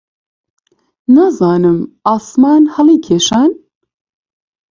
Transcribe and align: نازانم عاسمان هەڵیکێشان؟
نازانم 1.15 1.77
عاسمان 2.09 2.63
هەڵیکێشان؟ 2.75 3.51